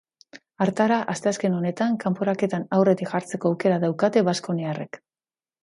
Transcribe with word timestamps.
Hartara, 0.63 0.95
asteazken 1.13 1.57
honetan 1.57 1.99
kanporaketan 2.05 2.67
aurretik 2.79 3.13
jartzeko 3.13 3.53
aukera 3.55 3.79
daukate 3.87 4.25
baskoniarrek. 4.33 5.03